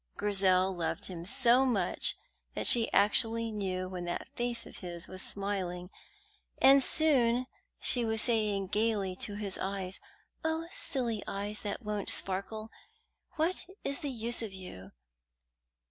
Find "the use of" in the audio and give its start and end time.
13.99-14.51